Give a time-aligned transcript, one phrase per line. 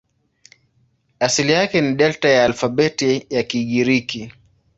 [1.19, 4.31] Asili yake ni Delta ya alfabeti ya Kigiriki.